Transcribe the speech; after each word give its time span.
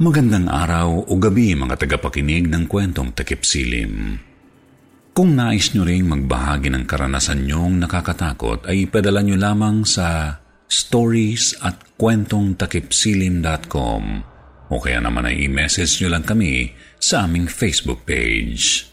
Magandang 0.00 0.48
araw 0.48 1.12
o 1.12 1.14
gabi 1.20 1.52
mga 1.52 1.84
tagapakinig 1.84 2.48
ng 2.48 2.64
kwentong 2.64 3.12
takip 3.12 3.44
silim. 3.44 4.16
Kung 5.12 5.36
nais 5.36 5.76
nyo 5.76 5.84
ring 5.84 6.08
magbahagi 6.08 6.72
ng 6.72 6.88
karanasan 6.88 7.44
nyong 7.44 7.84
nakakatakot 7.84 8.64
ay 8.64 8.88
ipadala 8.88 9.20
nyo 9.20 9.36
lamang 9.36 9.84
sa 9.84 10.40
stories 10.64 11.52
at 11.60 11.76
kwentongtakipsilim.com 12.00 14.02
o 14.72 14.80
kaya 14.80 15.04
naman 15.04 15.28
ay 15.28 15.44
i-message 15.44 16.00
nyo 16.00 16.16
lang 16.16 16.24
kami 16.24 16.72
sa 16.96 17.28
aming 17.28 17.44
Facebook 17.44 18.08
page. 18.08 18.88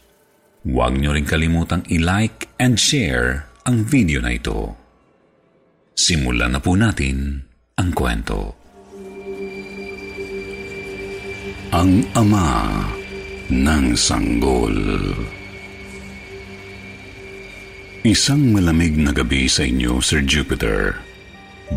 Huwag 0.68 1.00
nyo 1.00 1.16
rin 1.16 1.24
kalimutang 1.24 1.88
i-like 1.88 2.51
and 2.59 2.75
share 2.75 3.47
ang 3.63 3.88
video 3.88 4.19
na 4.19 4.35
ito. 4.35 4.75
Simulan 5.95 6.51
na 6.51 6.59
po 6.59 6.75
natin 6.75 7.47
ang 7.79 7.95
kwento. 7.95 8.56
Ang 11.68 12.08
Ama 12.16 12.80
ng 13.52 13.92
Sanggol 13.92 14.80
Isang 18.08 18.56
malamig 18.56 18.96
na 18.96 19.12
gabi 19.12 19.52
sa 19.52 19.68
inyo, 19.68 20.00
Sir 20.00 20.24
Jupiter. 20.24 20.96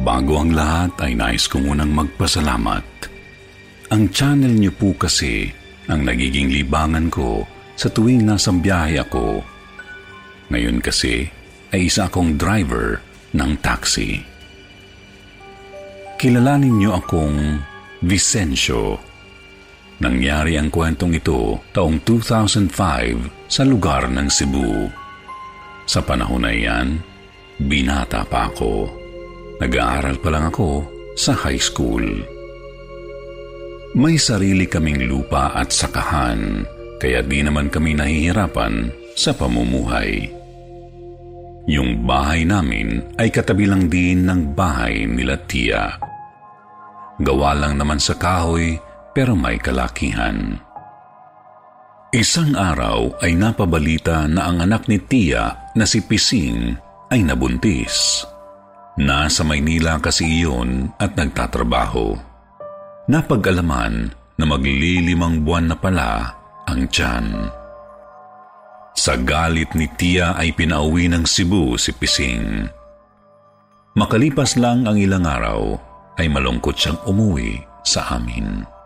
Bago 0.06 0.39
ang 0.39 0.55
lahat 0.55 0.95
ay 1.03 1.19
nais 1.19 1.51
ko 1.51 1.59
munang 1.59 1.91
magpasalamat. 1.91 2.87
Ang 3.91 4.15
channel 4.15 4.55
niyo 4.55 4.71
po 4.78 4.95
kasi 4.95 5.51
ang 5.91 6.07
nagiging 6.07 6.55
libangan 6.55 7.11
ko 7.11 7.43
sa 7.75 7.91
tuwing 7.91 8.22
nasa 8.22 8.55
biyahe 8.55 9.03
ako. 9.03 9.43
Ngayon 10.55 10.78
kasi 10.78 11.27
ay 11.75 11.91
isa 11.91 12.07
akong 12.07 12.39
driver 12.39 13.03
ng 13.34 13.59
taxi. 13.59 14.22
Kilalanin 16.15 16.78
niyo 16.78 16.95
akong 16.95 17.59
Vicencio 18.07 19.09
Nangyari 20.00 20.56
ang 20.56 20.72
kwentong 20.72 21.12
ito 21.12 21.61
taong 21.77 22.00
2005 22.09 23.53
sa 23.53 23.62
lugar 23.69 24.09
ng 24.09 24.33
Cebu. 24.33 24.88
Sa 25.84 26.00
panahon 26.00 26.49
na 26.49 26.56
iyan, 26.56 26.97
binata 27.61 28.25
pa 28.25 28.49
ako. 28.49 28.89
Nag-aaral 29.60 30.16
pa 30.16 30.28
lang 30.33 30.49
ako 30.49 30.89
sa 31.12 31.37
high 31.37 31.60
school. 31.60 32.00
May 33.93 34.16
sarili 34.16 34.65
kaming 34.65 35.05
lupa 35.05 35.53
at 35.53 35.69
sakahan, 35.69 36.65
kaya 36.97 37.21
di 37.21 37.44
naman 37.44 37.69
kami 37.69 37.93
nahihirapan 37.93 38.89
sa 39.12 39.37
pamumuhay. 39.37 40.33
Yung 41.69 42.09
bahay 42.09 42.49
namin 42.49 43.05
ay 43.21 43.28
katabi 43.28 43.69
lang 43.69 43.93
din 43.93 44.25
ng 44.25 44.56
bahay 44.56 45.05
nila 45.05 45.37
Tia. 45.44 45.93
Gawa 47.21 47.53
lang 47.53 47.77
naman 47.77 48.00
sa 48.00 48.16
kahoy 48.16 48.81
pero 49.20 49.36
may 49.36 49.60
kalakihan. 49.60 50.56
Isang 52.08 52.56
araw 52.56 53.20
ay 53.20 53.36
napabalita 53.36 54.25
na 54.25 54.48
ang 54.48 54.64
anak 54.64 54.88
ni 54.88 54.97
Tia 54.97 55.76
na 55.76 55.84
si 55.84 56.00
Pising 56.00 56.72
ay 57.12 57.20
nabuntis. 57.20 58.25
Nasa 58.97 59.44
Maynila 59.44 60.00
kasi 60.00 60.25
iyon 60.25 60.97
at 60.97 61.20
nagtatrabaho. 61.20 62.16
Napag-alaman 63.12 64.09
na 64.41 64.44
maglilimang 64.48 65.44
buwan 65.44 65.69
na 65.69 65.76
pala 65.76 66.32
ang 66.64 66.88
tiyan. 66.88 67.53
Sa 68.97 69.20
galit 69.20 69.76
ni 69.76 69.84
Tia 70.00 70.32
ay 70.32 70.56
pinauwi 70.56 71.12
ng 71.12 71.28
Cebu 71.28 71.76
si 71.76 71.92
Pising. 71.92 72.64
Makalipas 74.00 74.56
lang 74.56 74.88
ang 74.88 74.97
ilang 74.97 75.28
araw 75.28 75.76
ay 76.16 76.25
malungkot 76.32 76.72
siyang 76.72 76.97
umuwi 77.04 77.60
sa 77.84 78.16
amin. 78.16 78.79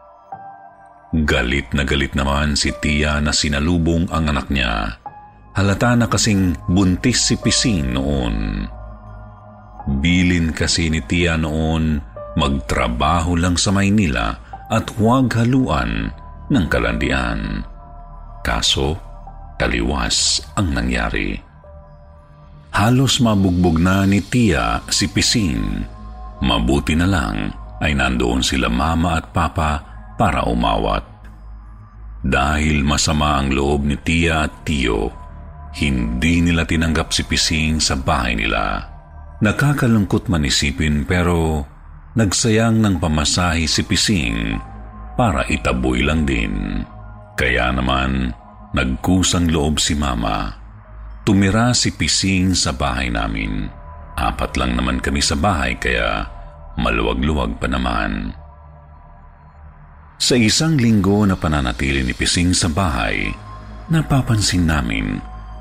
Galit 1.15 1.71
na 1.71 1.87
galit 1.87 2.19
naman 2.19 2.59
si 2.59 2.75
Tia 2.83 3.23
na 3.23 3.31
sinalubong 3.31 4.11
ang 4.11 4.35
anak 4.35 4.51
niya. 4.51 4.99
Halata 5.55 5.95
na 5.95 6.11
kasing 6.11 6.59
buntis 6.67 7.31
si 7.31 7.39
Pising 7.39 7.95
noon. 7.95 8.67
Bilin 10.03 10.51
kasi 10.51 10.91
ni 10.91 10.99
Tia 11.07 11.39
noon 11.39 12.03
magtrabaho 12.35 13.39
lang 13.39 13.55
sa 13.55 13.71
Maynila 13.71 14.35
at 14.67 14.91
huwag 14.99 15.31
haluan 15.39 16.11
ng 16.51 16.67
kalandian. 16.67 17.63
Kaso, 18.43 18.99
taliwas 19.55 20.43
ang 20.59 20.75
nangyari. 20.75 21.39
Halos 22.75 23.23
mabugbog 23.23 23.79
na 23.79 24.03
ni 24.03 24.19
Tia 24.19 24.83
si 24.91 25.07
Pising. 25.07 25.87
Mabuti 26.43 26.99
na 26.99 27.07
lang 27.07 27.55
ay 27.79 27.95
nandoon 27.95 28.43
sila 28.43 28.67
mama 28.67 29.23
at 29.23 29.31
papa 29.31 29.95
para 30.19 30.47
umawat. 30.47 31.14
Dahil 32.25 32.81
masama 32.81 33.37
ang 33.37 33.53
loob 33.53 33.85
ni 33.85 34.01
Tia 34.01 34.49
at 34.49 34.65
Tio, 34.65 35.13
hindi 35.77 36.41
nila 36.41 36.65
tinanggap 36.65 37.13
si 37.13 37.29
Pising 37.29 37.85
sa 37.85 38.01
bahay 38.01 38.33
nila. 38.33 38.81
Nakakalungkot 39.45 40.33
man 40.33 40.49
isipin 40.49 41.05
pero 41.05 41.69
nagsayang 42.17 42.81
ng 42.81 42.97
pamasahe 42.97 43.69
si 43.69 43.85
Pising 43.85 44.57
para 45.21 45.45
itaboy 45.53 46.01
lang 46.01 46.25
din. 46.25 46.81
Kaya 47.37 47.75
naman 47.77 48.33
nagkusang 48.73 49.53
loob 49.53 49.77
si 49.77 49.93
Mama. 49.93 50.65
tumira 51.25 51.73
si 51.73 51.93
Pising 51.93 52.53
sa 52.53 52.77
bahay 52.77 53.09
namin. 53.09 53.69
Apat 54.15 54.61
lang 54.61 54.77
naman 54.77 55.01
kami 55.01 55.25
sa 55.25 55.35
bahay 55.35 55.75
kaya 55.81 56.29
maluwag-luwag 56.77 57.57
pa 57.59 57.67
naman. 57.67 58.37
Sa 60.15 60.39
isang 60.39 60.79
linggo 60.79 61.27
na 61.27 61.35
pananatili 61.35 62.07
ni 62.07 62.15
Pising 62.15 62.55
sa 62.55 62.71
bahay, 62.71 63.29
napapansin 63.91 64.65
namin 64.65 65.19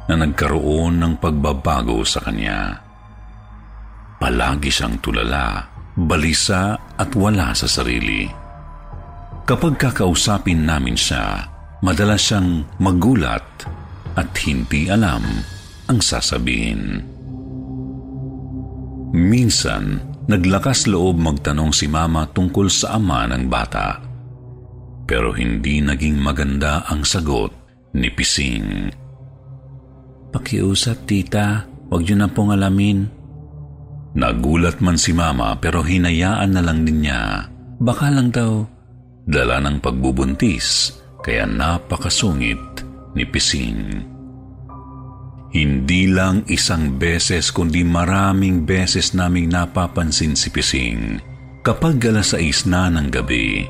na 0.08 0.16
nagkaroon 0.20 1.00
ng 1.00 1.14
pagbabago 1.18 2.06
sa 2.06 2.22
kanya. 2.22 2.80
Palagi 4.22 4.72
siyang 4.72 5.02
tulala, 5.04 5.68
balisa 5.98 6.80
at 6.96 7.12
wala 7.18 7.52
sa 7.52 7.68
sarili. 7.68 8.30
Kapag 9.44 9.76
kakausapin 9.76 10.64
namin 10.64 10.96
siya, 10.96 11.44
madalas 11.84 12.24
siyang 12.24 12.64
magulat 12.80 13.44
at 14.16 14.30
hindi 14.48 14.88
alam 14.88 15.24
ang 15.92 16.00
sasabihin. 16.00 17.04
Minsan, 19.14 20.00
naglakas 20.32 20.88
loob 20.88 21.20
magtanong 21.20 21.76
si 21.76 21.92
mama 21.92 22.26
tungkol 22.32 22.72
sa 22.72 22.96
ama 22.96 23.28
ng 23.28 23.46
bata. 23.52 24.03
Pero 25.04 25.36
hindi 25.36 25.84
naging 25.84 26.18
maganda 26.20 26.88
ang 26.88 27.04
sagot 27.04 27.52
ni 27.94 28.08
Pising. 28.10 28.90
Pakiusap, 30.34 31.06
tita. 31.06 31.68
Huwag 31.92 32.10
niyo 32.10 32.16
na 32.18 32.30
pong 32.32 32.58
alamin. 32.58 33.06
Nagulat 34.18 34.82
man 34.82 34.98
si 34.98 35.14
mama 35.14 35.58
pero 35.58 35.86
hinayaan 35.86 36.54
na 36.54 36.62
lang 36.62 36.86
din 36.86 37.06
niya. 37.06 37.50
Baka 37.78 38.10
lang 38.10 38.34
daw 38.34 38.66
dala 39.26 39.62
ng 39.62 39.78
pagbubuntis 39.82 40.98
kaya 41.22 41.46
napakasungit 41.46 42.82
ni 43.14 43.24
Pising. 43.30 43.80
Hindi 45.54 46.10
lang 46.10 46.50
isang 46.50 46.98
beses 46.98 47.54
kundi 47.54 47.86
maraming 47.86 48.66
beses 48.66 49.14
naming 49.14 49.54
napapansin 49.54 50.34
si 50.34 50.50
Pising. 50.50 51.22
Kapag 51.62 52.02
alas 52.10 52.34
sais 52.34 52.66
na 52.66 52.90
ng 52.90 53.14
gabi, 53.14 53.70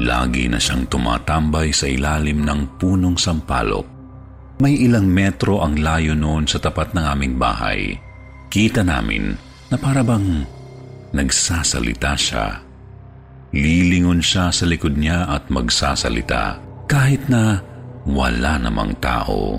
lagi 0.00 0.50
na 0.50 0.58
siyang 0.58 0.90
tumatambay 0.90 1.70
sa 1.70 1.86
ilalim 1.86 2.42
ng 2.42 2.80
punong 2.80 3.14
sampalok. 3.14 3.86
May 4.62 4.78
ilang 4.86 5.06
metro 5.10 5.62
ang 5.62 5.78
layo 5.78 6.14
noon 6.14 6.46
sa 6.46 6.62
tapat 6.62 6.94
ng 6.94 7.04
aming 7.04 7.34
bahay. 7.38 7.98
Kita 8.50 8.86
namin 8.86 9.34
na 9.70 9.76
parabang 9.78 10.46
nagsasalita 11.10 12.14
siya. 12.14 12.62
Lilingon 13.54 14.22
siya 14.22 14.50
sa 14.50 14.66
likod 14.66 14.98
niya 14.98 15.30
at 15.30 15.46
magsasalita 15.50 16.58
kahit 16.90 17.26
na 17.30 17.62
wala 18.06 18.58
namang 18.58 18.94
tao. 18.98 19.58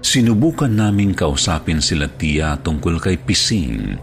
Sinubukan 0.00 0.70
naming 0.70 1.16
kausapin 1.16 1.80
sila 1.80 2.06
tiya 2.06 2.60
tungkol 2.60 3.00
kay 3.02 3.18
Pising, 3.18 3.98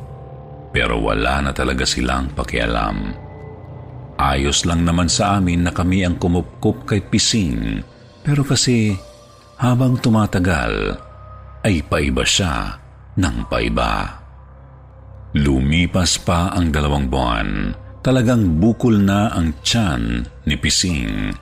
pero 0.73 0.99
wala 0.99 1.45
na 1.45 1.51
talaga 1.55 1.85
silang 1.87 2.33
pakialam. 2.33 3.22
Ayos 4.17 4.63
lang 4.63 4.85
naman 4.85 5.09
sa 5.09 5.37
amin 5.37 5.65
na 5.65 5.71
kami 5.73 6.05
ang 6.05 6.21
kumupkup 6.21 6.85
kay 6.85 7.01
Pising, 7.01 7.81
pero 8.21 8.45
kasi 8.45 8.93
habang 9.57 9.97
tumatagal, 9.97 10.97
ay 11.63 11.81
paiba 11.87 12.23
siya 12.23 12.77
ng 13.17 13.37
paiba. 13.49 14.21
Lumipas 15.33 16.21
pa 16.21 16.53
ang 16.53 16.69
dalawang 16.69 17.09
buwan, 17.09 17.73
talagang 18.05 18.61
bukol 18.61 19.01
na 19.01 19.33
ang 19.33 19.57
tiyan 19.65 20.27
ni 20.45 20.55
Pising 20.59 21.33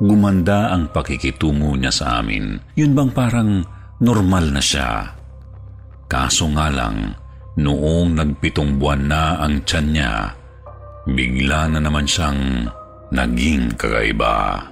gumanda 0.00 0.72
ang 0.72 0.88
pakikitungo 0.88 1.76
niya 1.76 1.92
sa 1.92 2.04
amin. 2.24 2.56
Yun 2.74 2.96
bang 2.96 3.12
parang 3.12 3.60
normal 4.00 4.48
na 4.48 4.62
siya? 4.64 5.12
Kaso 6.08 6.48
nga 6.56 6.72
lang, 6.72 7.14
noong 7.60 8.16
nagpitong 8.16 8.80
buwan 8.80 9.02
na 9.06 9.22
ang 9.38 9.62
tiyan 9.62 9.88
niya, 9.94 10.12
bigla 11.14 11.70
na 11.70 11.78
naman 11.82 12.06
siyang 12.06 12.70
naging 13.10 13.74
kakaiba. 13.74 14.70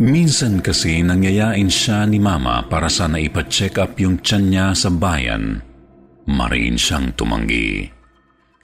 Minsan 0.00 0.64
kasi 0.64 1.04
nangyayain 1.04 1.68
siya 1.68 2.08
ni 2.08 2.16
Mama 2.16 2.64
para 2.64 2.88
sana 2.88 3.20
ipa-check 3.20 3.76
up 3.76 4.00
yung 4.00 4.24
tiyan 4.24 4.44
niya 4.48 4.66
sa 4.72 4.88
bayan. 4.88 5.60
Mariin 6.24 6.80
siyang 6.80 7.12
tumanggi. 7.12 7.84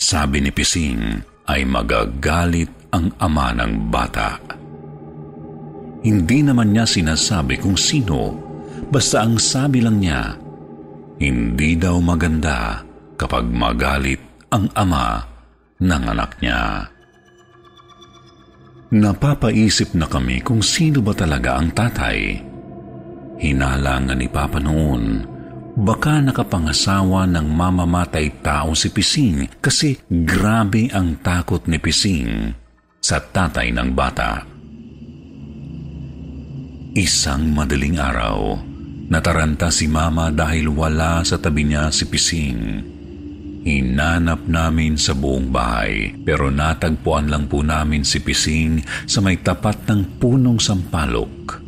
Sabi 0.00 0.40
ni 0.40 0.48
Pising 0.48 1.20
ay 1.44 1.68
magagalit 1.68 2.88
ang 2.88 3.12
ama 3.20 3.52
ng 3.52 3.92
bata. 3.92 4.40
Hindi 6.00 6.40
naman 6.40 6.72
niya 6.72 6.88
sinasabi 6.88 7.60
kung 7.60 7.76
sino, 7.76 8.32
basta 8.88 9.20
ang 9.20 9.36
sabi 9.36 9.84
lang 9.84 10.00
niya, 10.00 10.38
hindi 11.20 11.76
daw 11.76 12.00
maganda 12.00 12.80
kapag 13.20 13.44
magalit 13.48 14.48
ang 14.52 14.72
ama 14.72 15.35
ng 15.80 16.02
anak 16.08 16.40
niya. 16.40 16.90
Napapaisip 18.86 19.98
na 19.98 20.06
kami 20.06 20.40
kung 20.46 20.62
sino 20.62 21.02
ba 21.02 21.10
talaga 21.10 21.58
ang 21.58 21.74
tatay. 21.74 22.38
Hinalangan 23.36 24.16
ni 24.16 24.30
Papa 24.30 24.62
noon, 24.62 25.26
baka 25.76 26.22
nakapangasawa 26.22 27.28
ng 27.28 27.46
mamamatay 27.50 28.40
tao 28.40 28.72
si 28.72 28.88
Pising 28.94 29.60
kasi 29.60 30.00
grabe 30.08 30.88
ang 30.94 31.18
takot 31.20 31.66
ni 31.68 31.76
Pising 31.82 32.54
sa 33.02 33.20
tatay 33.20 33.74
ng 33.74 33.90
bata. 33.92 34.46
Isang 36.96 37.52
madaling 37.52 38.00
araw, 38.00 38.56
nataranta 39.12 39.68
si 39.68 39.84
Mama 39.84 40.32
dahil 40.32 40.72
wala 40.72 41.20
sa 41.26 41.36
tabi 41.36 41.68
niya 41.68 41.92
si 41.92 42.08
Pising. 42.08 42.60
Hinanap 43.66 44.46
namin 44.46 44.94
sa 44.94 45.10
buong 45.10 45.50
bahay 45.50 46.14
pero 46.22 46.54
natagpuan 46.54 47.26
lang 47.26 47.50
po 47.50 47.66
namin 47.66 48.06
si 48.06 48.22
Pising 48.22 48.78
sa 49.10 49.18
may 49.18 49.42
tapat 49.42 49.90
ng 49.90 50.22
punong 50.22 50.62
sampalok. 50.62 51.58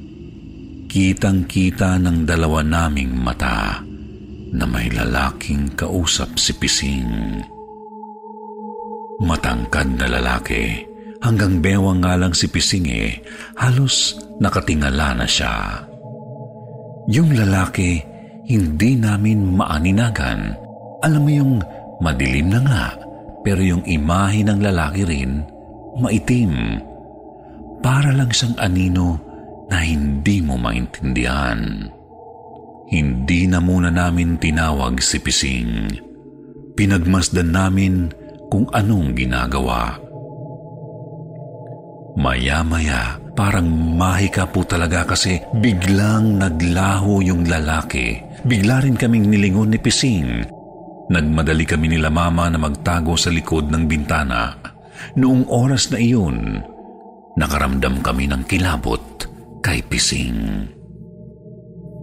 Kitang-kita 0.87 1.99
ng 1.99 2.23
dalawa 2.23 2.63
naming 2.63 3.19
mata 3.19 3.83
na 4.55 4.65
may 4.65 4.87
lalaking 4.95 5.75
kausap 5.75 6.39
si 6.39 6.55
Pising. 6.55 7.43
Matangkad 9.19 9.99
na 9.99 10.07
lalaki 10.07 10.89
Hanggang 11.19 11.59
bewang 11.59 12.07
nga 12.07 12.15
lang 12.15 12.31
si 12.31 12.47
Pising 12.47 12.87
eh, 12.95 13.19
halos 13.59 14.15
nakatingala 14.39 15.19
na 15.19 15.27
siya. 15.27 15.83
Yung 17.11 17.35
lalaki, 17.35 17.99
hindi 18.47 18.95
namin 18.95 19.59
maaninagan. 19.59 20.55
Alam 21.03 21.23
mo 21.27 21.31
yung 21.31 21.55
madilim 21.99 22.51
na 22.51 22.61
nga, 22.63 22.87
pero 23.43 23.63
yung 23.63 23.85
imahe 23.87 24.43
ng 24.43 24.61
lalaki 24.61 25.03
rin, 25.07 25.43
maitim. 25.99 26.83
Para 27.79 28.11
lang 28.11 28.31
siyang 28.31 28.59
anino 28.59 29.19
na 29.71 29.85
hindi 29.85 30.43
mo 30.43 30.59
maintindihan. 30.59 31.87
Hindi 32.89 33.45
na 33.47 33.61
muna 33.61 33.93
namin 33.93 34.41
tinawag 34.41 34.99
si 35.05 35.21
Pising. 35.21 35.93
Pinagmasdan 36.73 37.51
namin 37.53 38.09
kung 38.49 38.65
anong 38.73 39.13
ginagawa. 39.13 40.01
Maya-maya, 42.19 43.21
parang 43.39 43.69
mahika 43.95 44.49
po 44.49 44.67
talaga 44.67 45.07
kasi 45.07 45.39
biglang 45.63 46.41
naglaho 46.41 47.23
yung 47.23 47.47
lalaki. 47.47 48.19
Bigla 48.43 48.83
rin 48.83 48.99
kaming 48.99 49.31
nilingon 49.31 49.71
ni 49.71 49.79
Pising. 49.79 50.58
Nagmadali 51.09 51.65
kami 51.65 51.97
nila 51.97 52.13
mama 52.13 52.53
na 52.53 52.61
magtago 52.61 53.17
sa 53.17 53.33
likod 53.33 53.73
ng 53.73 53.89
bintana. 53.89 54.53
Noong 55.17 55.49
oras 55.49 55.89
na 55.89 55.97
iyon, 55.97 56.61
nakaramdam 57.41 58.05
kami 58.05 58.29
ng 58.29 58.45
kilabot 58.45 59.01
kay 59.65 59.81
Pising. 59.81 60.69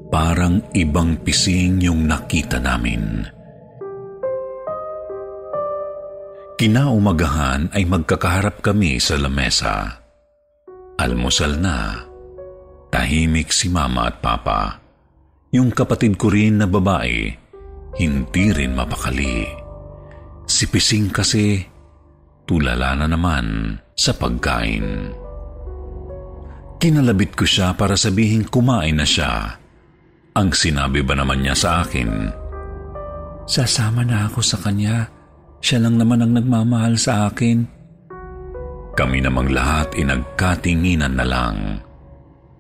Parang 0.10 0.62
ibang 0.72 1.18
pising 1.22 1.82
yung 1.82 2.08
nakita 2.08 2.62
namin. 2.62 3.26
Kinaumagahan 6.56 7.76
ay 7.76 7.84
magkakaharap 7.84 8.64
kami 8.64 8.96
sa 8.96 9.20
lamesa. 9.20 10.00
Almusal 10.96 11.60
na. 11.60 12.00
Tahimik 12.88 13.52
si 13.52 13.68
mama 13.68 14.08
at 14.08 14.24
papa. 14.24 14.80
Yung 15.52 15.68
kapatid 15.76 16.16
ko 16.16 16.32
rin 16.32 16.64
na 16.64 16.68
babae, 16.70 17.45
hindi 17.96 18.52
rin 18.52 18.76
mapakali. 18.76 19.48
Si 20.46 20.68
Pising 20.70 21.10
kasi, 21.10 21.64
tulala 22.46 22.94
na 22.94 23.08
naman 23.10 23.80
sa 23.96 24.14
pagkain. 24.14 25.16
Kinalabit 26.78 27.34
ko 27.34 27.48
siya 27.48 27.74
para 27.74 27.98
sabihin 27.98 28.46
kumain 28.46 29.00
na 29.00 29.08
siya. 29.08 29.58
Ang 30.36 30.52
sinabi 30.52 31.02
ba 31.02 31.16
naman 31.16 31.42
niya 31.42 31.56
sa 31.56 31.70
akin? 31.82 32.30
Sasama 33.48 34.04
na 34.04 34.28
ako 34.28 34.44
sa 34.44 34.60
kanya. 34.60 35.08
Siya 35.64 35.82
lang 35.82 35.96
naman 35.98 36.22
ang 36.22 36.36
nagmamahal 36.36 37.00
sa 37.00 37.32
akin. 37.32 37.64
Kami 38.94 39.18
namang 39.24 39.50
lahat 39.50 39.96
inagkatinginan 39.96 41.16
na 41.16 41.26
lang. 41.26 41.58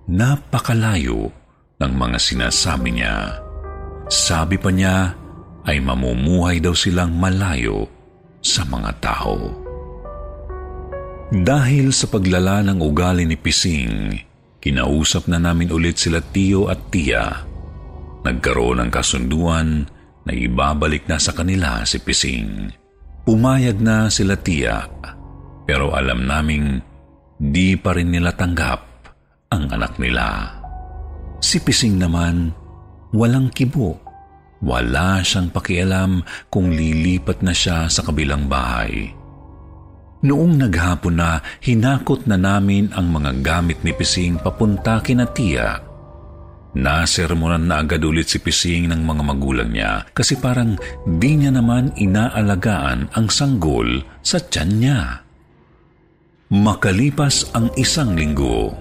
Napakalayo 0.09 1.29
ng 1.77 1.93
mga 1.93 2.17
sinasabi 2.17 2.89
niya. 2.95 3.39
Sabi 4.07 4.55
pa 4.57 4.69
niya 4.69 5.24
ay 5.65 5.81
mamumuhay 5.81 6.61
daw 6.61 6.77
silang 6.77 7.17
malayo 7.17 7.89
sa 8.39 8.61
mga 8.65 8.91
tao. 9.01 9.37
Dahil 11.33 11.89
sa 11.89 12.05
paglala 12.05 12.61
ng 12.61 12.79
ugali 12.85 13.25
ni 13.25 13.33
Pising, 13.33 14.13
kinausap 14.61 15.25
na 15.25 15.41
namin 15.41 15.73
ulit 15.73 15.97
sila 15.97 16.21
Tio 16.21 16.69
at 16.69 16.93
Tia. 16.93 17.41
Nagkaroon 18.21 18.85
ng 18.85 18.91
kasunduan 18.93 19.89
na 20.25 20.31
ibabalik 20.33 21.09
na 21.09 21.17
sa 21.17 21.33
kanila 21.33 21.81
si 21.81 21.97
Pising. 21.97 22.69
Pumayag 23.25 23.81
na 23.81 24.05
sila 24.13 24.37
Tia, 24.37 24.85
pero 25.65 25.97
alam 25.97 26.29
naming 26.29 26.77
di 27.41 27.73
pa 27.73 27.97
rin 27.97 28.13
nila 28.13 28.29
tanggap 28.37 29.09
ang 29.49 29.65
anak 29.73 29.97
nila. 29.97 30.61
Si 31.41 31.57
Pising 31.57 31.97
naman, 31.97 32.53
walang 33.17 33.49
kibo 33.49 34.04
wala 34.63 35.19
siyang 35.25 35.51
pakialam 35.51 36.23
kung 36.47 36.71
lilipat 36.71 37.43
na 37.43 37.51
siya 37.51 37.91
sa 37.91 38.05
kabilang 38.05 38.47
bahay. 38.47 39.11
Noong 40.25 40.57
naghapon 40.57 41.21
na, 41.21 41.43
hinakot 41.61 42.25
na 42.25 42.33
namin 42.39 42.89
ang 42.97 43.13
mga 43.13 43.45
gamit 43.45 43.85
ni 43.85 43.93
Pising 43.93 44.41
papunta 44.41 44.97
kina 45.03 45.29
Tia. 45.29 45.77
Nasermonan 46.75 47.71
na 47.71 47.85
agad 47.85 48.03
ulit 48.03 48.27
si 48.27 48.41
Pising 48.41 48.89
ng 48.89 49.05
mga 49.05 49.23
magulang 49.23 49.71
niya 49.71 50.03
kasi 50.11 50.35
parang 50.35 50.75
di 51.05 51.39
niya 51.39 51.53
naman 51.53 51.93
inaalagaan 51.95 53.13
ang 53.15 53.27
sanggol 53.29 54.01
sa 54.25 54.41
tiyan 54.41 54.71
niya. 54.81 54.99
Makalipas 56.51 57.53
ang 57.53 57.69
isang 57.77 58.17
linggo, 58.17 58.73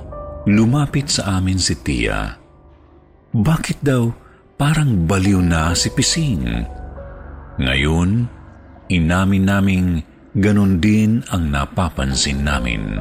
lumapit 0.48 1.12
sa 1.12 1.38
amin 1.38 1.60
si 1.60 1.76
Tia. 1.76 2.34
Bakit 3.36 3.78
daw 3.84 4.23
parang 4.54 5.06
baliw 5.06 5.42
na 5.42 5.74
si 5.74 5.90
Pising. 5.90 6.46
Ngayon, 7.58 8.10
inamin 8.90 9.44
naming 9.46 9.88
ganon 10.34 10.78
din 10.82 11.22
ang 11.30 11.50
napapansin 11.50 12.42
namin. 12.42 12.98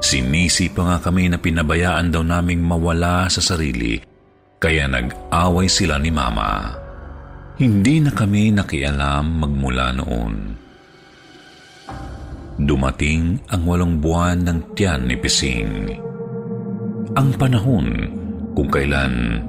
Sinisi 0.00 0.72
pa 0.72 0.88
nga 0.88 0.96
kami 1.10 1.28
na 1.28 1.36
pinabayaan 1.36 2.08
daw 2.08 2.24
naming 2.24 2.64
mawala 2.64 3.28
sa 3.28 3.44
sarili, 3.44 4.00
kaya 4.56 4.88
nag-away 4.88 5.68
sila 5.68 6.00
ni 6.00 6.08
Mama. 6.08 6.72
Hindi 7.60 8.00
na 8.00 8.08
kami 8.08 8.56
nakialam 8.56 9.44
magmula 9.44 9.92
noon. 9.92 10.34
Dumating 12.60 13.44
ang 13.52 13.62
walong 13.68 14.00
buwan 14.00 14.44
ng 14.44 14.58
tiyan 14.72 15.08
ni 15.08 15.16
Pising. 15.20 15.72
Ang 17.16 17.28
panahon 17.36 17.88
kung 18.56 18.68
kailan 18.72 19.44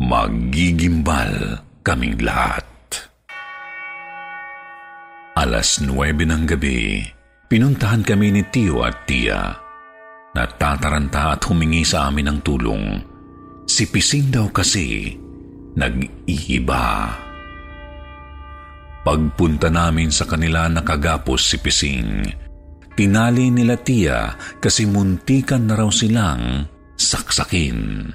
Magigimbal 0.00 1.60
kaming 1.84 2.16
lahat. 2.24 2.64
Alas 5.36 5.84
9 5.84 5.92
ng 6.24 6.44
gabi, 6.48 7.04
pinuntahan 7.48 8.00
kami 8.00 8.32
ni 8.32 8.42
Tio 8.48 8.80
at 8.80 9.04
Tia. 9.04 9.52
Natataranta 10.32 11.36
at 11.36 11.44
humingi 11.44 11.84
sa 11.84 12.08
amin 12.08 12.32
ng 12.32 12.38
tulong. 12.40 12.84
Si 13.68 13.84
Pising 13.84 14.32
daw 14.32 14.48
kasi 14.48 15.12
nag-iiba. 15.76 16.88
Pagpunta 19.04 19.68
namin 19.68 20.08
sa 20.08 20.24
kanila 20.24 20.72
nakagapos 20.72 21.40
si 21.52 21.56
Pising. 21.60 22.08
Tinali 22.96 23.52
nila 23.52 23.76
Tia 23.76 24.40
kasi 24.56 24.88
muntikan 24.88 25.68
na 25.68 25.76
raw 25.76 25.92
silang 25.92 26.64
saksakin. 26.96 28.08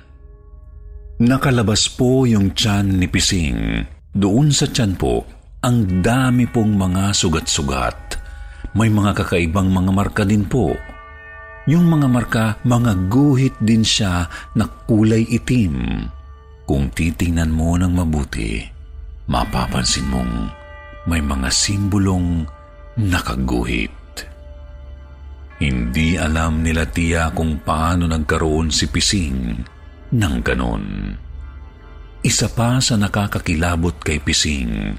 Nakalabas 1.18 1.90
po 1.90 2.30
yung 2.30 2.54
tiyan 2.54 3.02
ni 3.02 3.10
Pising. 3.10 3.82
Doon 4.14 4.54
sa 4.54 4.70
tiyan 4.70 4.94
po, 4.94 5.26
ang 5.66 6.06
dami 6.06 6.46
pong 6.46 6.78
mga 6.78 7.10
sugat-sugat. 7.10 8.22
May 8.78 8.94
mga 8.94 9.18
kakaibang 9.18 9.74
mga 9.74 9.92
marka 9.98 10.22
din 10.22 10.46
po. 10.46 10.78
Yung 11.66 11.90
mga 11.90 12.06
marka, 12.06 12.46
mga 12.62 13.10
guhit 13.10 13.58
din 13.58 13.82
siya 13.82 14.30
na 14.54 14.70
kulay 14.86 15.26
itim. 15.26 16.06
Kung 16.70 16.94
titingnan 16.94 17.50
mo 17.50 17.74
ng 17.82 17.98
mabuti, 17.98 18.62
mapapansin 19.26 20.06
mong 20.14 20.34
may 21.10 21.26
mga 21.26 21.50
simbolong 21.50 22.46
nakaguhit. 22.94 24.22
Hindi 25.58 26.14
alam 26.14 26.62
nila 26.62 26.86
tiya 26.86 27.34
kung 27.34 27.58
paano 27.66 28.06
nagkaroon 28.06 28.70
si 28.70 28.86
Pising 28.86 29.74
ng 30.14 30.36
ganon. 30.44 31.16
Isa 32.24 32.52
pa 32.52 32.82
sa 32.84 33.00
nakakakilabot 33.00 34.04
kay 34.04 34.20
Pising, 34.20 34.98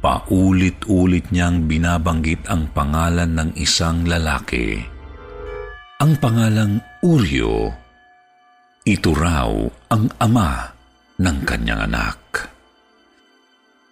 paulit-ulit 0.00 1.28
niyang 1.28 1.68
binabanggit 1.68 2.48
ang 2.48 2.72
pangalan 2.72 3.36
ng 3.36 3.50
isang 3.60 4.08
lalaki. 4.08 4.80
Ang 6.00 6.16
pangalang 6.16 6.80
Uryo, 7.04 7.68
ito 8.88 9.12
raw 9.12 9.52
ang 9.92 10.08
ama 10.16 10.72
ng 11.20 11.38
kanyang 11.44 11.84
anak. 11.84 12.16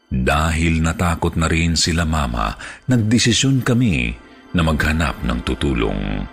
Dahil 0.09 0.81
natakot 0.81 1.37
na 1.37 1.45
rin 1.53 1.77
sila 1.77 2.09
mama, 2.09 2.57
nagdesisyon 2.89 3.61
kami 3.61 4.17
na 4.57 4.65
maghanap 4.65 5.21
ng 5.21 5.41
tutulong. 5.45 6.25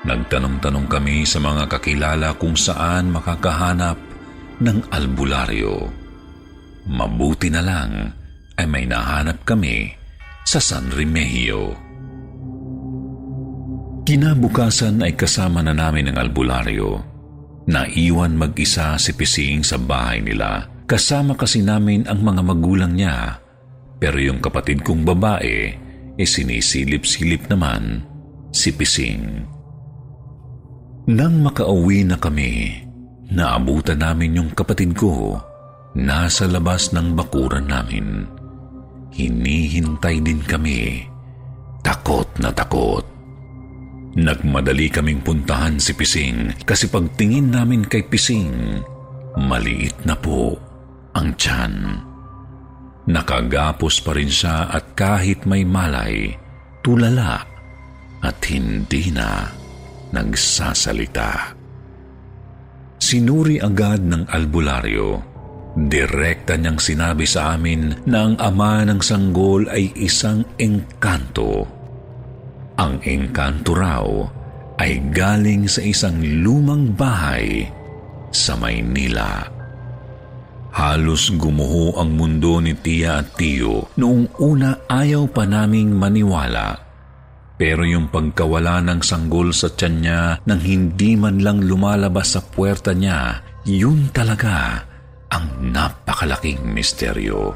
Nagtanong-tanong 0.00 0.88
kami 0.88 1.28
sa 1.28 1.44
mga 1.44 1.68
kakilala 1.68 2.32
kung 2.40 2.56
saan 2.56 3.12
makakahanap 3.12 4.00
ng 4.64 4.78
albularyo. 4.88 5.92
Mabuti 6.88 7.52
na 7.52 7.60
lang 7.60 8.08
ay 8.56 8.64
may 8.64 8.88
nahanap 8.88 9.44
kami 9.44 9.92
sa 10.48 10.56
San 10.56 10.88
Remigio. 10.88 11.76
Kinabukasan 14.08 15.04
ay 15.04 15.12
kasama 15.12 15.60
na 15.60 15.76
namin 15.76 16.08
ang 16.08 16.16
albularyo. 16.16 16.96
Naiwan 17.68 18.40
mag-isa 18.40 18.96
si 18.96 19.12
Pising 19.12 19.60
sa 19.60 19.76
bahay 19.76 20.24
nila. 20.24 20.64
Kasama 20.88 21.36
kasi 21.36 21.60
namin 21.60 22.08
ang 22.08 22.24
mga 22.24 22.40
magulang 22.40 22.96
niya. 22.96 23.36
Pero 24.00 24.16
yung 24.16 24.40
kapatid 24.40 24.80
kong 24.80 25.04
babae, 25.04 25.76
e 26.16 26.24
sinisilip-silip 26.24 27.52
naman 27.52 28.00
si 28.50 28.72
Pising. 28.72 29.59
Nang 31.10 31.42
makauwi 31.42 32.06
na 32.06 32.14
kami, 32.14 32.70
naabutan 33.34 33.98
namin 33.98 34.38
yung 34.38 34.50
kapatid 34.54 34.94
ko 34.94 35.42
nasa 35.98 36.46
labas 36.46 36.94
ng 36.94 37.18
bakuran 37.18 37.66
namin. 37.66 38.30
Hinihintay 39.10 40.22
din 40.22 40.38
kami. 40.38 41.02
Takot 41.82 42.30
na 42.38 42.54
takot. 42.54 43.02
Nagmadali 44.14 44.86
kaming 44.86 45.18
puntahan 45.26 45.82
si 45.82 45.98
Pising 45.98 46.62
kasi 46.62 46.86
pagtingin 46.86 47.50
namin 47.50 47.82
kay 47.90 48.06
Pising, 48.06 48.78
maliit 49.34 49.98
na 50.06 50.14
po 50.14 50.54
ang 51.18 51.34
tiyan. 51.34 52.06
Nakagapos 53.10 53.98
pa 54.06 54.14
rin 54.14 54.30
siya 54.30 54.70
at 54.70 54.94
kahit 54.94 55.42
may 55.42 55.66
malay, 55.66 56.30
tulala 56.86 57.42
at 58.22 58.38
hindi 58.46 59.10
na 59.10 59.58
nagsasalita. 60.10 61.54
Sinuri 63.00 63.58
agad 63.58 64.04
ng 64.04 64.28
albularyo. 64.28 65.30
Direkta 65.70 66.58
niyang 66.58 66.82
sinabi 66.82 67.24
sa 67.24 67.54
amin 67.54 67.94
na 68.04 68.26
ang 68.26 68.34
ama 68.42 68.82
ng 68.84 69.00
sanggol 69.00 69.70
ay 69.70 69.94
isang 69.96 70.42
engkanto. 70.58 71.64
Ang 72.74 72.98
engkanto 73.06 73.72
raw 73.78 74.06
ay 74.82 74.98
galing 75.14 75.70
sa 75.70 75.80
isang 75.84 76.18
lumang 76.20 76.90
bahay 76.98 77.70
sa 78.34 78.58
Maynila. 78.58 79.46
Halos 80.70 81.34
gumuho 81.34 81.98
ang 81.98 82.14
mundo 82.14 82.62
ni 82.62 82.78
Tia 82.78 83.22
at 83.22 83.34
Tio 83.34 83.90
noong 83.98 84.38
una 84.38 84.86
ayaw 84.86 85.26
pa 85.26 85.42
naming 85.42 85.90
maniwala 85.90 86.89
pero 87.60 87.84
yung 87.84 88.08
pagkawala 88.08 88.80
ng 88.80 89.04
sanggol 89.04 89.52
sa 89.52 89.68
tiyan 89.68 89.96
niya 90.00 90.22
nang 90.48 90.64
hindi 90.64 91.12
man 91.12 91.44
lang 91.44 91.60
lumalabas 91.60 92.32
sa 92.32 92.40
puwerta 92.40 92.96
niya, 92.96 93.44
yun 93.68 94.08
talaga 94.16 94.80
ang 95.28 95.68
napakalaking 95.68 96.64
misteryo. 96.72 97.52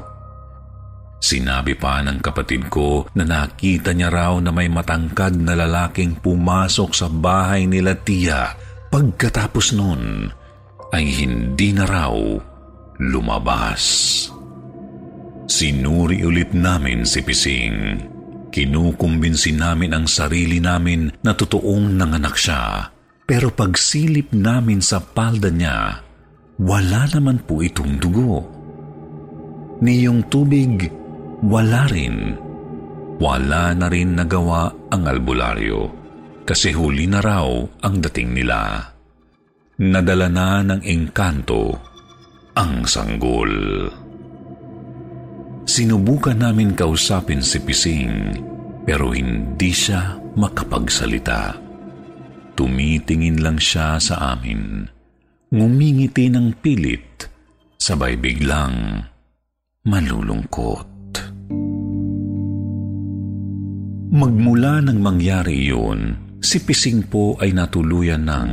Sinabi 1.17 1.73
pa 1.73 2.05
ng 2.05 2.21
kapatid 2.21 2.69
ko 2.69 3.09
na 3.17 3.25
nakita 3.25 3.97
niya 3.97 4.13
raw 4.13 4.37
na 4.37 4.53
may 4.53 4.69
matangkad 4.69 5.41
na 5.41 5.57
lalaking 5.57 6.21
pumasok 6.21 6.93
sa 6.93 7.09
bahay 7.09 7.65
nila 7.65 7.97
tiya. 7.97 8.53
Pagkatapos 8.93 9.73
nun, 9.73 10.29
ay 10.93 11.05
hindi 11.17 11.73
na 11.73 11.89
raw 11.89 12.13
lumabas. 13.01 13.81
Sinuri 15.49 16.21
ulit 16.21 16.53
namin 16.53 17.09
si 17.09 17.25
Pising. 17.25 18.14
Kinukumbinsi 18.55 19.51
namin 19.51 19.91
ang 19.91 20.07
sarili 20.07 20.63
namin 20.63 21.11
na 21.27 21.35
totoong 21.35 21.91
nanganak 21.91 22.39
siya 22.39 22.87
Pero 23.27 23.51
pagsilip 23.51 24.31
namin 24.31 24.79
sa 24.79 25.03
palda 25.03 25.51
niya, 25.51 25.99
wala 26.61 27.03
naman 27.11 27.43
po 27.43 27.59
itong 27.59 27.99
dugo. 27.99 28.47
Niyong 29.83 30.31
tubig, 30.31 30.87
wala 31.43 31.83
rin. 31.91 32.37
Wala 33.19 33.75
na 33.75 33.91
rin 33.91 34.15
nagawa 34.15 34.71
ang 34.87 35.03
albularyo 35.03 35.91
kasi 36.47 36.71
huli 36.71 37.11
na 37.11 37.19
raw 37.19 37.49
ang 37.83 37.95
dating 37.99 38.39
nila. 38.39 38.93
Nadala 39.83 40.31
na 40.31 40.63
ng 40.63 40.81
engkanto 40.85 41.75
ang 42.55 42.87
sanggol. 42.87 43.51
Sinubukan 45.65 46.37
namin 46.37 46.77
kausapin 46.77 47.41
si 47.41 47.57
Pising 47.57 48.37
pero 48.85 49.09
hindi 49.09 49.73
siya 49.73 50.13
makapagsalita. 50.37 51.57
Tumitingin 52.53 53.41
lang 53.41 53.57
siya 53.57 53.97
sa 53.97 54.37
amin. 54.37 54.85
Ngumingiti 55.49 56.29
ng 56.29 56.53
pilit, 56.61 57.27
sabay 57.81 58.13
biglang 58.13 59.01
malulungkot. 59.89 60.93
Magmula 64.15 64.85
nang 64.85 65.01
mangyari 65.01 65.65
iyon, 65.65 66.13
si 66.45 66.61
Pising 66.61 67.09
po 67.09 67.41
ay 67.41 67.57
natuluyan 67.57 68.21
ng 68.21 68.51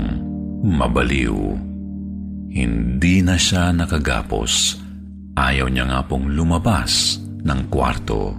mabaliw. 0.64 1.38
Hindi 2.50 3.20
na 3.20 3.36
siya 3.36 3.70
nakagapos. 3.70 4.81
Ayaw 5.32 5.68
niya 5.72 5.88
nga 5.88 6.00
pong 6.04 6.36
lumabas 6.36 7.16
ng 7.40 7.60
kwarto. 7.72 8.36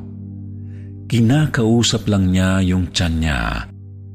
Kinakausap 1.09 2.09
lang 2.09 2.33
niya 2.33 2.61
yung 2.61 2.89
tiyan 2.89 3.15
niya 3.21 3.41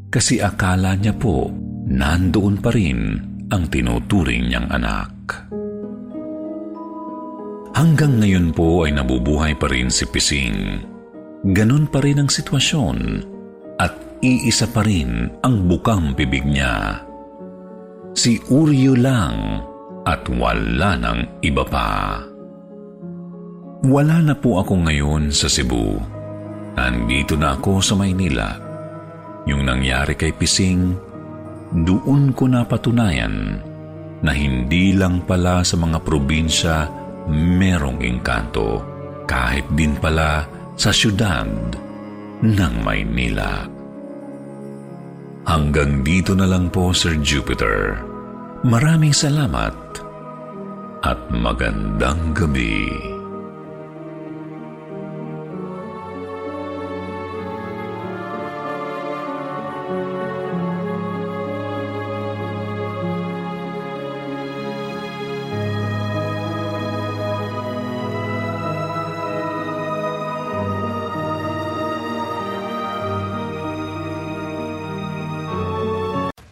kasi 0.09 0.41
akala 0.41 0.97
niya 0.99 1.15
po 1.15 1.53
nandoon 1.89 2.59
pa 2.59 2.71
rin 2.75 3.19
ang 3.49 3.65
tinuturing 3.71 4.51
niyang 4.51 4.69
anak. 4.73 5.13
Hanggang 7.79 8.19
ngayon 8.19 8.51
po 8.51 8.83
ay 8.83 8.99
nabubuhay 8.99 9.55
pa 9.55 9.71
rin 9.71 9.87
si 9.87 10.03
Pising. 10.03 10.83
Ganon 11.55 11.87
pa 11.87 12.03
rin 12.03 12.19
ang 12.19 12.27
sitwasyon 12.27 12.99
at 13.79 13.95
iisa 14.19 14.67
pa 14.75 14.83
rin 14.83 15.31
ang 15.47 15.71
bukang 15.71 16.19
bibig 16.19 16.43
niya. 16.43 16.99
Si 18.19 18.35
Uryo 18.51 18.99
lang 18.99 19.63
at 20.03 20.27
wala 20.27 20.99
nang 20.99 21.39
iba 21.47 21.63
pa. 21.63 22.19
Wala 23.79 24.19
na 24.19 24.35
po 24.35 24.59
ako 24.59 24.91
ngayon 24.91 25.31
sa 25.31 25.47
Cebu. 25.47 26.03
Nandito 26.75 27.39
na 27.39 27.55
ako 27.55 27.79
sa 27.79 27.95
Maynila. 27.95 28.59
Yung 29.47 29.63
nangyari 29.63 30.19
kay 30.19 30.35
Pising, 30.35 30.99
doon 31.87 32.35
ko 32.35 32.51
napatunayan 32.51 33.63
na 34.19 34.35
hindi 34.35 34.91
lang 34.99 35.23
pala 35.23 35.63
sa 35.63 35.79
mga 35.79 36.03
probinsya 36.03 36.91
merong 37.31 38.03
engkanto, 38.03 38.83
kahit 39.31 39.71
din 39.79 39.95
pala 39.95 40.43
sa 40.75 40.91
syudad 40.91 41.47
ng 42.43 42.75
Maynila. 42.83 43.63
Hanggang 45.47 46.03
dito 46.03 46.35
na 46.35 46.51
lang 46.51 46.67
po, 46.67 46.91
Sir 46.91 47.15
Jupiter. 47.23 47.95
Maraming 48.67 49.15
salamat 49.15 50.03
at 51.07 51.19
magandang 51.31 52.35
gabi. 52.35 53.18